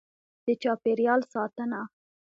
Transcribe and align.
د 0.45 0.47
چاپېریال 0.61 1.21
ساتنه: 1.33 1.81